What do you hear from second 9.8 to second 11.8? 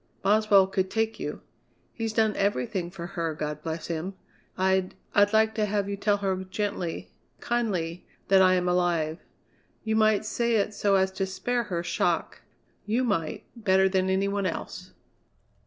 You might say it so as to spare